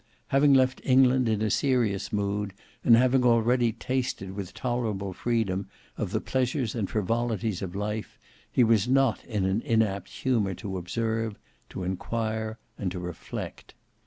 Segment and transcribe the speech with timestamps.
[0.29, 2.53] Having left England in a serious mood,
[2.83, 8.17] and having already tasted with tolerable freedom of the pleasures and frivolities of life,
[8.51, 11.37] he was not in an inapt humour to observe,
[11.69, 13.75] to enquire, and to reflect.